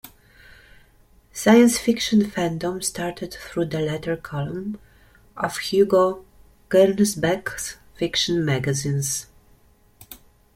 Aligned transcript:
Science 1.31 1.77
fiction 1.77 2.21
fandom 2.21 2.83
started 2.83 3.35
through 3.35 3.65
the 3.65 3.79
letter 3.79 4.17
column 4.17 4.79
of 5.37 5.57
Hugo 5.59 6.25
Gernsback's 6.71 7.75
fiction 7.93 8.43
magazines. 8.43 9.27